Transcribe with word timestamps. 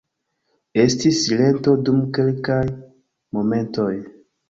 Estis 0.83 1.19
silento 1.27 1.75
dum 1.91 2.01
kelkaj 2.19 2.61
momentoj. 3.37 3.91